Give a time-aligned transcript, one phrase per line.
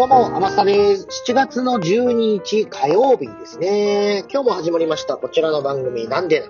[0.00, 1.06] どうも、天下です。
[1.28, 4.24] 7月の12日火曜日ですね。
[4.32, 5.18] 今日も始まりました。
[5.18, 6.48] こちらの番組、なんでな。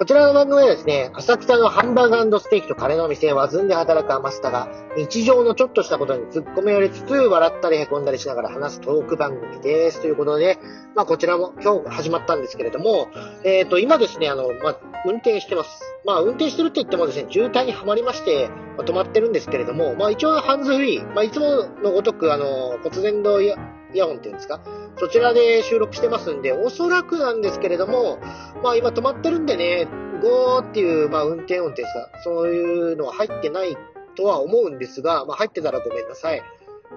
[0.00, 10.00] こちらの番組はですね、浅草のハンバーグステーキとカレーのお店をずんで働く天下が、日常のちょっとしたことに突っ込み寄りつつ、笑ったり凹んだりしながら話すトーク番組です。
[10.00, 10.58] ということで、
[10.96, 13.08] まあこちらも今日始まったんですけれども、
[13.44, 15.82] えっ、ー、と、今ですね、あの、まあ、運転してます。
[16.06, 18.48] まあ運転してるって言ってもですね、渋滞にはまりまして、
[18.78, 23.54] まあ、止まってるんですけれども、まあ一応ハンズフリー、まあいつものごとく、あの、骨伝導
[23.92, 24.60] イヤホンっていうんですか？
[24.98, 28.18] そちらで収録してますんで、おそらくなんですけれども、
[28.62, 29.86] まあ今止まってるんでね、
[30.22, 31.88] ゴーっていう、まあ運転音ってさ、
[32.24, 33.76] そういうのは入ってない
[34.16, 36.42] とは思うんですが、まあ入ってたらごめんなさい。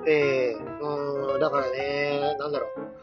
[0.08, 2.94] えー、うん、だからね、なんだろう。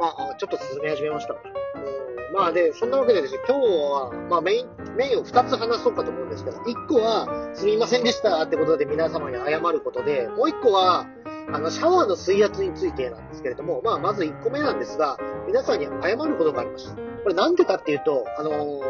[0.00, 1.34] まあ、ちょっと進め始めました。
[1.34, 11.06] うん、まあで、そんなわけでですね、今日は、まあメイン、メインを2つ話そうかと思うんですけど、1個は、すみませんでしたってことで皆様に謝ることで、もう1個は、
[11.52, 16.94] あの、シャワーの水圧についてなんですけれども、まあ、まず1個目なんですが、皆さんに謝ることがあります。
[17.22, 18.80] これなんでかっていうと、あのー、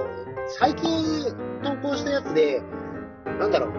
[0.59, 1.25] 最近
[1.63, 2.63] 投稿したやつで、
[3.39, 3.73] なんだろう、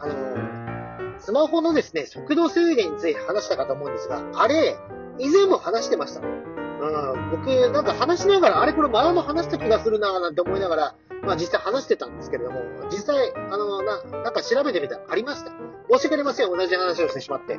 [0.00, 4.76] あのー、スマホのですね、速度制限について話したかと思うんですが、あれ、
[5.18, 6.20] 以前も話してました。
[6.20, 15.52] うん、僕、なんか話しながら、あれこれ前も話した気がするなぁなんて思いながら、まあ実際話してたんですけれども、実際、あの、な、なんか調べてみたらありました。
[15.90, 16.50] 申し訳ありません。
[16.50, 17.58] 同じ話をしてしまって。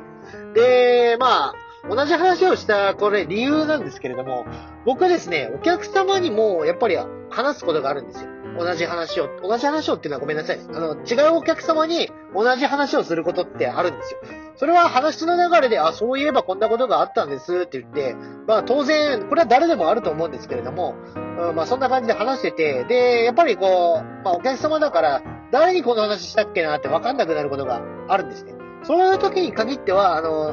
[0.54, 1.54] で、まあ、
[1.88, 4.44] 同じ話をした、これ理由なんですけれども、
[4.84, 6.96] 僕はですね、お客様にもやっぱり
[7.30, 8.30] 話すことがあるんですよ。
[8.58, 10.58] 同じ話を、同じ話をっていうのはごめんなさい。
[10.58, 14.20] あの、違うお客様に同じ話をすることってあるんですよ。
[14.56, 18.16] それは話の流れで、あ、そういえばこんなことがあったんですって言って、
[18.48, 28.54] まあ当然、これは誰でもあると思うんですけれども、うん、まあそんな感じで話してて、で、やっぱりこう、まあお客様だから、誰にこの話したっけなって分かんなくなることがあるんですね。
[28.84, 30.52] そういう時に限っては、あの、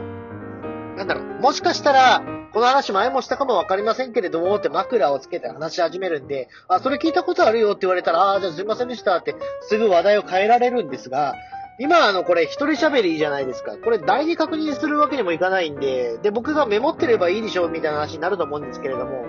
[0.96, 2.22] なんだろう、もしかしたら、
[2.54, 11.36] この話前もしたかもわかりませんけれども、って枕をつけて話し始めるんで、あ、それ聞いたことあるよって言われたら、ああ、じゃあすいませんでしたって、すぐ話題を変えられるんですが、
[11.78, 13.76] 今、あの、これ、一人喋りじゃないですか。
[13.84, 19.26] これ、第二確認するわけにもいかないんで、で、僕がメモってればいいでしょ、みたいな話になると思うんですけれども、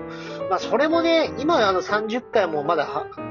[0.49, 2.87] まあ、それもね、今、あの、30回もまだ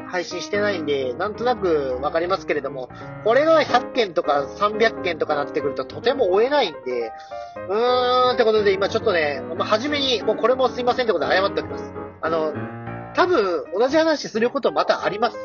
[0.08, 2.90] 配信してないんで、なんとなくわかりますけれども、
[3.24, 7.12] これが100件とか300件とかなってくると、とても追えないんで、
[7.70, 11.94] うーん、ってことで、今ちょっとね、まあ、初めに、もうこれもすいませんってことで謝っておきます。
[12.22, 12.54] あの、
[13.16, 15.38] 多分、同じ話することまたあります。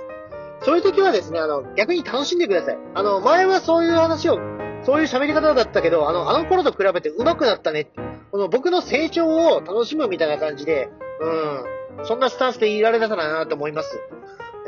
[0.63, 2.79] そういう時はですね、あの、逆に楽しんでください。
[2.95, 4.39] あの、前はそういう話を、
[4.83, 7.89] そういう喋り方だったけど、あの、あの頃と比べて上手くなったね。
[8.31, 13.99] この僕の成長を楽しむみたいな感じで、うん、そんなスタンスでいられたらなと思います。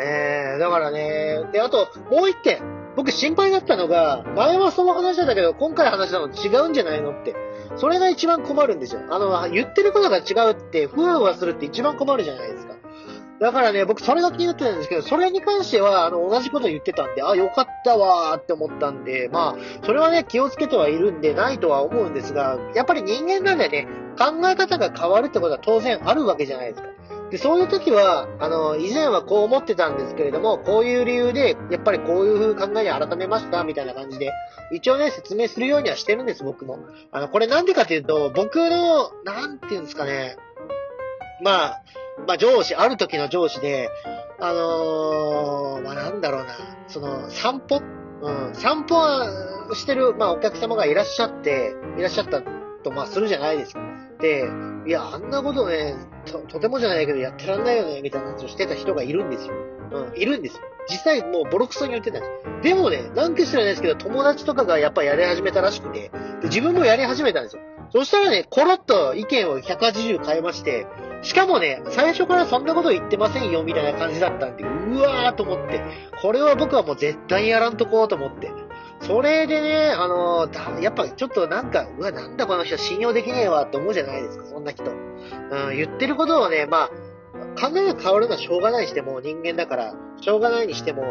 [0.00, 2.82] えー、だからね、で、あと、もう一点。
[2.94, 7.34] 僕心配だったのが、前はその話だったけど、今回話したの違うんじゃないのって。
[7.76, 9.00] それが一番困るんですよ。
[9.10, 12.71] あの、言ってることが違うって、ふわふわするって一番困るじゃないですか。
[13.42, 26.88] だからね、僕それが気になってたんですけど、それに関しては、あの、同じこと言ってたんで、あ、よかったわーって思ったんで、まあ、それはね、気をつけてはいるんで、ないとは思うんですが、やっぱり人間なんでね、考え方が変わるってことは当然あるわけじゃないですか。
[27.32, 34.30] で、そういう時は、あの、以前はこう思ってたんですけれども、こういう理由で、やっぱりこういう風考えに改めました、みたいな感じで、
[34.70, 36.78] 一応ね、説明するようにはしてるんです、僕も。
[37.10, 40.36] あの、これなんでかっていうと、僕の、なんていうんですかね、
[41.42, 41.82] まあ、
[42.26, 43.90] まあ上司、ある時の上司で、
[44.40, 46.54] あのー、まあなんだろうな、
[46.88, 47.80] その散歩？
[48.22, 49.28] うん、散歩は
[49.74, 52.42] してる、まあお客様がいらっしゃって、いらっしゃった
[52.84, 53.80] と、まあするじゃないですか。
[54.20, 54.48] で、
[54.86, 55.96] いや、あんなことね、
[56.26, 59.54] と、とてもじゃないけどやってらんないよね、みたいな話をしてた人がいるんですよ。
[59.92, 60.62] うん、いるんですよ。
[60.88, 62.26] 実際もうボロクソに言ってたんで
[62.62, 62.62] す。
[62.62, 67.62] でもね、なんか知らないですけど、友達とかがやっぱやり始めたらしくて、で自分もやり始めたんですよ。
[67.92, 70.86] そしたらね、コロッと意見を180変えまして、
[71.22, 75.82] しかもね、最初からそんなこと言ってませんよ、みたいな感じだったんで、うわーと思って、
[76.22, 78.50] これは僕はもう絶対やらんとこうと思って。
[79.02, 84.84] それでね、あのー、やっぱちょっとなんか、うわ、なんだこの人信用できねえわって思うじゃないですか、そんな人。
[84.84, 86.90] うん、言ってることをね、まあ、
[87.58, 91.02] 考えが変わるのはしょうがないにしても、人間だから、しょうがないにしても、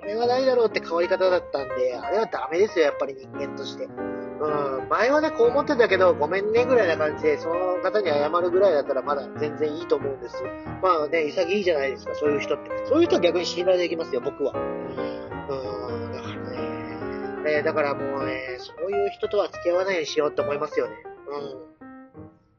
[0.00, 3.84] それはないだろうって変わり方だったんで、あれはダメですよ、やっぱり人間として。
[3.84, 10.50] うん、前はね、こう思ってたけど、ごめんねぐらいな感じで、その方に謝るぐらいだったらまだ全然いいと思うんですよ。
[10.82, 12.70] まあね、潔いじゃないですか、そういう人って。
[12.86, 14.52] そういう人は逆に信頼できますよ、僕は。
[14.52, 20.94] うん、だからね、えだからもうね、そういう人とは付き合わないようにしようって思いますよね。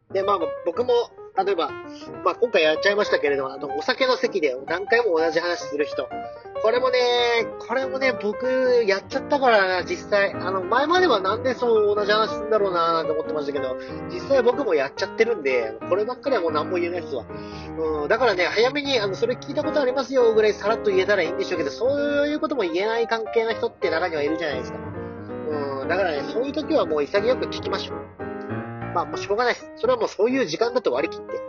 [0.09, 0.13] うん。
[0.13, 0.93] で、まあ僕も、
[1.43, 1.69] 例えば、
[2.23, 6.09] まあ今回やっちゃいましたけれども、あの、お酒の席で何回も同じ話する人。
[6.63, 6.99] これもね、
[7.67, 10.33] これもね、僕、やっちゃったからな、実際。
[10.33, 13.77] あの、前まではなんでそう同じ話するんだろうななんて思ってましたけど、
[14.09, 17.25] 実際僕もやっちゃってるんで、こればっかりはもう何も言えないですわ。
[17.77, 24.79] うん、だからね、早めに、あの、それ聞いたことありますよ、ぐらいさらっと言えたらいいんでしょうけど、そういうことも言えない関係の人って中にはいるじゃないですか。
[25.49, 28.26] うん、だからね、そういう時はもう潔く聞きましょう。
[28.97, 29.71] まあ、もうしょうがないです。
[29.75, 31.39] それはもうそういう時間だと割り切って、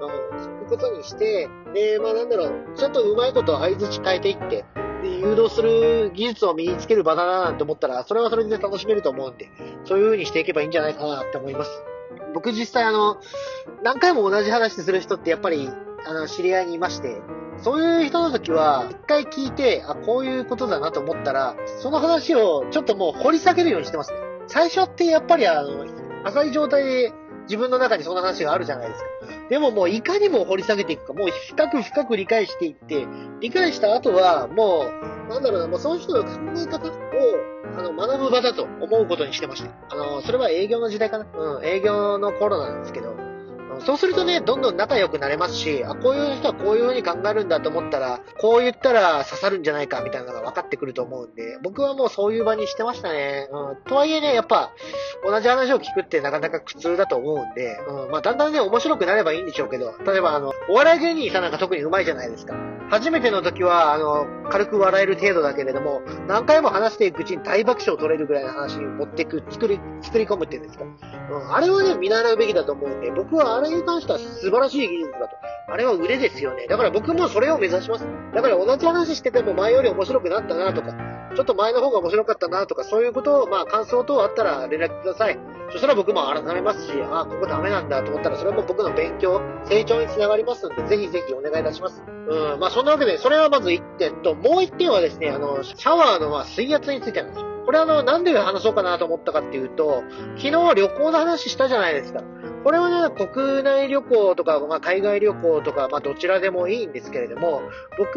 [0.00, 4.64] うん、聞くことにして、で、まあなんだろう、ちょっとうまいこと合図変えていって、
[5.02, 9.50] で、誘導する技術を身につける場だななんて思ったら、それはそれで楽しめると思うんで、
[9.84, 11.70] そういう風にしていけばいいんじゃないかなって思います。
[12.32, 13.18] 僕実際あの、
[13.82, 15.68] 何回も同じ話する人ってやっぱり、
[16.06, 17.20] あの、知り合いにいまして、
[17.58, 24.18] そういう人の時は、一回聞いて、あ、こういうことだなと思ったら、その話をちょっともう掘り下げるようにしてますね。
[24.46, 25.84] 最初ってやっぱりあの、
[26.24, 27.12] 浅い状態で
[27.44, 29.08] 自分の中にそんな話があるじゃないですか。
[29.50, 33.06] でももういかにも掘り下げていくか、もう深く深く理解していって、
[33.40, 34.86] 理解した後はも
[35.26, 36.92] う、なんだろうな、もうその人の考え方を、
[37.76, 39.70] あの、学ぶ場だと思うことにしてました。
[39.90, 41.26] あの、それは営業の時代かな？
[41.34, 43.14] うん、営業の頃なんですけど、
[43.80, 53.48] そうするとね、どんどん仲良くなれますし、あ、こういう人はこういう風に考えるんだと思ったら、こう言ったら刺さるんじゃないかみたいなのが分かってくると思うんで、僕はもうそういう場にしてましたね。
[53.50, 53.76] うん。
[53.84, 54.72] とはいえね、やっぱ、
[55.24, 58.10] 同じ話を聞くってなかなか苦痛だと思うんで、うん。
[58.10, 62.54] まあ、だんだんね、面白くなればいいんでしょうけど、例えばあの、お笑い芸人さんなんか特に上手いじゃないですか。
[62.90, 70.84] 初めての時は、あの、軽く笑える程度だけれども、何回も話していくうちに大爆笑を取れるぐらいの話に持っていく、作り、作り込むっていうんですか。
[70.84, 71.54] うん。
[71.54, 75.36] あれはね、見習うべきだと思うんで、僕はあれれに関しては素晴らしい技術だと。
[75.66, 76.66] あれは腕ですよね。
[76.68, 78.06] だから僕もそれを目指します。
[78.34, 80.92] だから同じ話してても前より面白くなったなとか、
[81.34, 85.38] ちょっと前の方が面白かったなとか、そういうことを、まあ感想等あったら連絡ください。
[85.72, 92.02] そしたら僕も改めますし、ああ、ここダメなんだと思ったら、それも僕の勉強、成長につながりますので、ぜひぜひお願いいたします。
[92.06, 97.46] うん、まあそんなわけで、それはまず1点と、もう1点はですね、あの、シャワーのま水圧についてなんですよ。
[97.64, 100.04] これあの、なんで話そうかなと思ったかっていうと、
[100.36, 102.22] 昨日旅行の話したじゃないですか。
[102.64, 107.60] これはね、国内旅行とか、まあ、海外旅行とか、まあ、どちらでもいいんですけれども、
[107.98, 108.16] 僕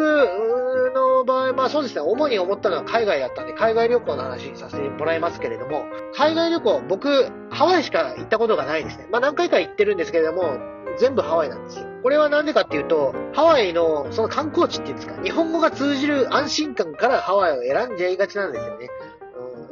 [0.96, 5.84] の場合、まあそうですね、主に思ったのは海外だったんで、海外旅行の話にさせてもらいますけれども、
[6.16, 9.08] 海外旅行、僕、ハワイしか行ったことがないですね。
[9.12, 10.58] まあ何回か行ってるんですけれども、
[10.98, 11.86] 全部ハワイなんですよ。
[12.02, 18.90] これはなんでかっていうと、ハワイのその観光地っていうんですか、日本語が通じる安心感からハワイを選んじゃいがちなんですよね。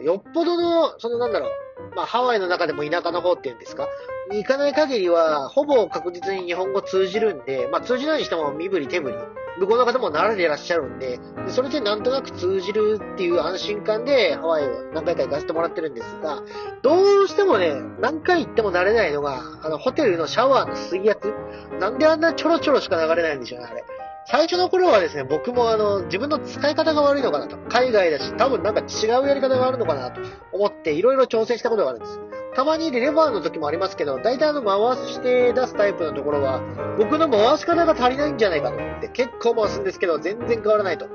[0.06, 3.88] よっぽどの、そのなんだろう、まあ、ハワイの中でも田舎の方っていうんですか？
[4.30, 9.16] に行かない限りは、ほぼ確実に日本語通じるんで、まあ、通じないにしても身振り手振り。
[9.58, 11.20] 向こうの方も慣れてらっしゃるんで、で
[11.50, 16.44] それでなんとなく通じるっていう安心感でハワイを何回か行かせてもらってるんですが、
[16.82, 21.34] どうしてもね、何回行っても慣れないのが、あの、ホテルのシャワーの水圧。
[21.80, 23.84] なんであんなちょろちょろしか流れないんでしょうね、あれ。
[24.28, 27.58] 最初の頃はですね、僕もあの、自分の使い方が悪いのかなと。
[27.70, 30.20] 海外だし、多分なんか違うやり方があるのかなと
[30.52, 32.20] 思っていろいろ挑戦したことがあるんです。
[32.56, 36.62] たまにレバーの時もありますけど、大体あの回して出すタイプのところは、
[36.98, 41.08] 僕の回し方が足りないんじゃないかと思って、結構回すんですけど、全然変わらないと。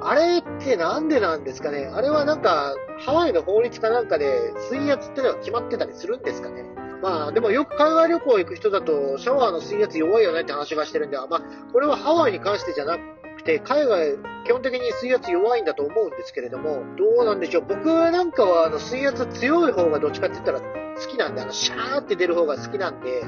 [0.00, 2.74] あれってなんでなんですかねあれはなんか、
[3.04, 6.64] ハワイの法律かなんかで水圧ってのは決まってたりするんですかね
[7.04, 11.28] まあ、でもよく海外旅行行く人だと、シャワーの水圧弱いよねって話がしてるんで、まあ、
[11.70, 14.16] これはハワイに関してじゃなくて、海外、
[14.46, 17.66] 基本的に水圧弱いんだと思うんですけれども、どうなんでしょう。
[17.68, 20.66] 僕なんかは、あの、水圧強い方がどっちかって言ったら好
[21.10, 23.22] きなんで、あの、シャーって出る方が好きなんで、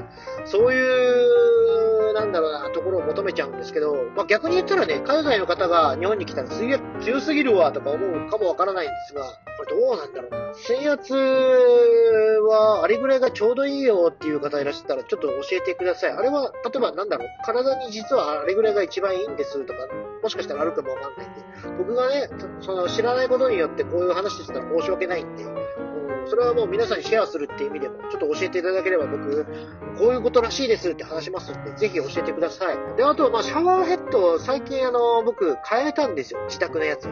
[0.46, 1.75] そういう、
[2.16, 10.54] なんだろうな、ところを求めちゃうんですけど、まあ、逆に言ったらね、海外の方が日本に来たら水圧強すぎるわとか思うかもわからないんですが、これどうなんだろうな。
[10.54, 16.12] 水圧は、あれぐらいがちょうどいいよっていう方いらっしゃったら、ちょっと教えてください。
[16.12, 19.78] あれは、例えばなんだろう、体に実はあれぐらいが一番いいんですとか、
[20.22, 21.40] もしかしたらあるかもわかんないんで、
[21.78, 22.30] 僕がね、
[22.60, 25.44] その知らないことによってこういう話してたら申し訳ないんで、
[26.28, 29.44] それはもう皆さんにシェアするっていう意味でも、ちょっと教えていただければ僕、
[29.98, 32.96] こういうことらしいですって話しますので、ぜひ教えてください。
[32.96, 36.40] で、あと、まあ、シャワーヘッド、最近あの、僕、変えたんですよ。
[36.46, 37.08] 自宅のやつ。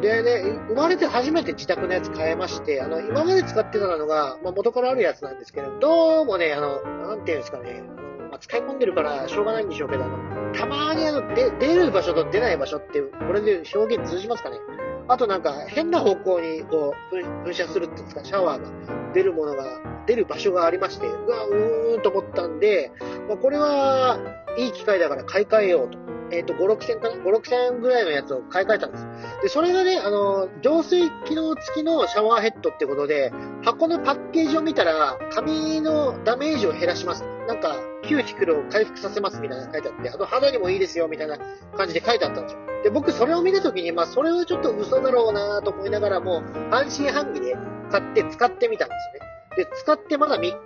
[0.00, 7.82] でね、生まれて初めて自宅のやつ変えまして、あの、今まで使ってたのが、まあ、元からあるやつなんですけど、どうもね、あの、なんていうんですかね、
[8.30, 10.18] まあ、使い込んでるからしょうがないんでしょうけど、あの、
[10.54, 14.58] たまにあの、で、出る場所と出ない場所って、これで表現通じますかね
[15.08, 19.64] あとなんか変な方向にこう噴射するっていうんですか、シャワーが出るものが、
[20.06, 22.92] 出る場所がありまして、うわ、うーんと思ったんで、
[23.28, 24.18] まあ、これは
[24.58, 25.98] いい機会だから買い替えようと。
[26.30, 29.06] えっ、ー、と、5、6千かな ?5、6000ぐらいのやつを買い替えたんです。
[29.42, 33.30] で、それがね、あの、浄水機能付きのシャワーヘッドってことで、
[33.62, 37.24] 箱のパッケージを見たら、髪のダメージを減らします。
[37.46, 41.38] なんか、キューティクルを回復させますみたいな書いてあって、あの肌にもいいですよみたいな
[41.76, 42.60] 感じで書いてあったんですよ。
[42.84, 47.56] で、僕それを見たときに、まあそれはちょっと嘘だろうなと思いながらも、半信半疑で
[47.90, 49.70] 買って使ってみたんですよね。
[49.70, 50.56] で、使ってまだ3日、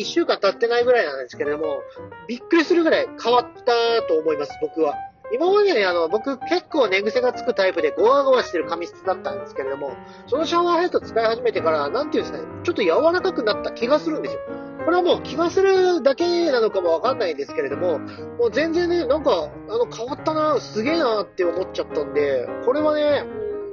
[0.00, 1.80] 1週間経ってないぐらいなんですけれども、
[2.28, 4.94] びっくりするぐらい変わったと思います、僕は。
[5.32, 9.92] 今までね、あの、僕結構寝癖がつくタイプでゴワゴワしてる髪質だったんですけれども、
[10.26, 14.40] そのシャワーヘッド使い始めてから、なんていうんですかね、ちょっと柔らかくなった気がするんですよ。
[14.84, 17.98] これはもう気がするだけなのかもわかんないんですけれども、
[18.38, 23.24] もう全然ね、なんか、あの、変わったな、すげえなって思っちゃったんで、これはね、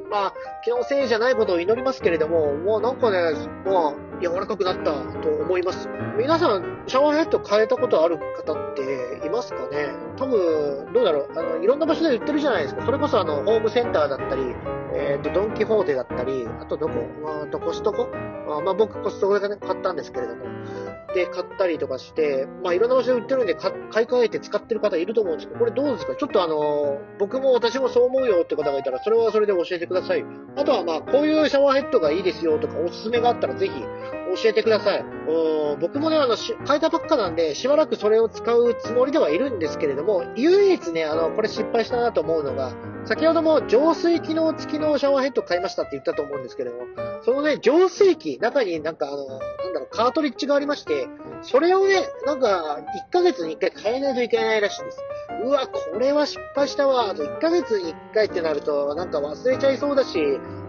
[0.09, 0.33] まあ、
[0.63, 3.33] 気のせいじゃないことを祈りますけれども、もうなんかね、
[3.65, 4.83] まあ、柔らかくなった
[5.21, 5.88] と思います。
[6.17, 9.89] 皆さん、シャワーヘッド変えたことある方っていますかね？
[10.17, 11.29] 多分、どうだろう？
[11.36, 12.86] あの、いろんな場所で売ってるじゃないですか。
[12.86, 14.55] それこそあの、ホームセンターだったり、
[14.99, 16.93] えっ、ー、と、ドンキホーテだったり、あとどこ
[17.43, 18.09] あ、とコストコ
[18.49, 20.45] あまあ、僕コストコで、ね、買ったんですけれども、
[21.13, 26.15] で買ったりとかして、まあいろんな場所で売ってるんで買い替えて使ってる方いると思うんですけど、これどうですか？
[26.15, 30.25] ちょっとあの、僕も私もそう思うよって方がいたら、それはそれで教えてください。
[30.55, 33.73] あとはまあ、こういうシャワーヘッドがいいですよとか、おすすめがあったらぜひ
[34.36, 35.05] 教えてください。
[35.79, 42.74] 僕もね、あの、変えたばっかなんで、しばらくそれを使うつもりではいるんですけれども、唯一ね、あの、これ失敗したなと思うのが、
[43.05, 46.84] 先ほども浄水機能付きのシャワーヘッド買いましたって言ったと思うんですけれども、
[47.24, 49.39] そのね、浄水器、中になんかあの、なん
[49.74, 51.07] だろう、カートリッジがありまして、
[51.41, 52.79] それをね、なんか、
[53.10, 55.03] 1ヶ月に1回変えないといけないらしいんです。
[55.43, 57.10] うわ、これは失敗したわ。
[57.10, 60.13] あと1ヶ月に1回ってなると、なんか忘れちゃいそうだし、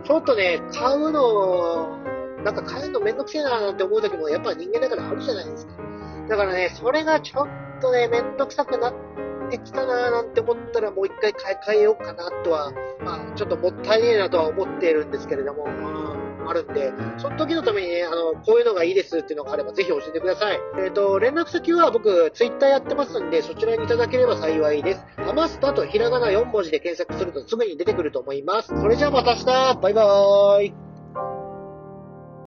[0.04, 1.98] ちょっとね、買うの、
[2.52, 5.74] なんか変えるのめんどくせえななんて思う時もやっぱ人間だからあるじゃないですか。
[6.28, 8.94] だからね、それがちょっとね、めんどくさくなっ
[9.50, 12.72] てきたななんて思ったらもう一回買い替えようかなとは、
[13.04, 15.66] まあちょっともったいねえなとは思っているんですけれども、
[16.48, 20.58] あるんで、その時のためにね、あの、こういうのがいいですっていうのがあればぜひ教えてください。
[20.78, 25.04] えっ、ー、と、連絡先は僕、ツイッターやってますんで、そちらにいただければ幸いです。
[25.16, 28.68] ハマスタとひらがな4文字で検索するとすぐに出てくると思います。
[28.68, 30.87] それじゃあまた明日バイバーイ